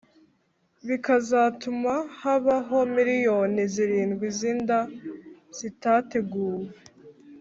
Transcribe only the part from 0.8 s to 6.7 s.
bikazatuma habaho miliyoni zirindwi z’inda zitateguwe,